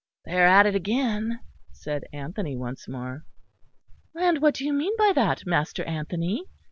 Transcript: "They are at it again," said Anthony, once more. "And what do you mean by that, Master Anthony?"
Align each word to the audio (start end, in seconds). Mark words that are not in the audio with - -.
"They 0.25 0.33
are 0.33 0.47
at 0.47 0.65
it 0.65 0.73
again," 0.73 1.41
said 1.73 2.05
Anthony, 2.11 2.57
once 2.57 2.87
more. 2.87 3.23
"And 4.15 4.41
what 4.41 4.55
do 4.55 4.65
you 4.65 4.73
mean 4.73 4.97
by 4.97 5.11
that, 5.13 5.45
Master 5.45 5.83
Anthony?" 5.83 6.45